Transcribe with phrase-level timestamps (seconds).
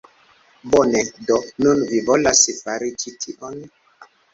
[0.75, 3.67] Bone, do, nun mi volas fari ĉi tion!